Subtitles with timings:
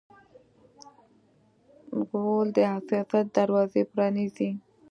[2.07, 4.49] غول د حساسیت دروازه پرانیزي.